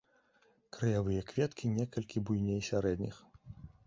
[0.77, 3.21] Краявыя кветкі некалькі буйней сярэдніх.